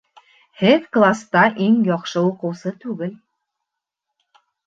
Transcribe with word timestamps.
Һеҙ 0.61 0.87
класта 0.97 1.43
иң 1.67 1.75
яҡшы 1.89 2.23
уҡыусы 2.31 2.73
түгел 2.87 3.13